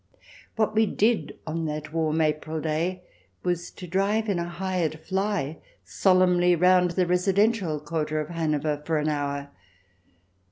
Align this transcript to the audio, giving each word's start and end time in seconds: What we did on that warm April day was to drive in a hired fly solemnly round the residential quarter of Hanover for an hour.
What 0.55 0.73
we 0.73 0.87
did 0.87 1.37
on 1.45 1.65
that 1.65 1.93
warm 1.93 2.21
April 2.21 2.59
day 2.59 3.03
was 3.43 3.69
to 3.69 3.85
drive 3.85 4.29
in 4.29 4.39
a 4.39 4.49
hired 4.49 4.99
fly 5.01 5.59
solemnly 5.85 6.55
round 6.55 6.89
the 6.97 7.05
residential 7.05 7.79
quarter 7.79 8.19
of 8.19 8.29
Hanover 8.29 8.81
for 8.83 8.97
an 8.97 9.09
hour. 9.09 9.51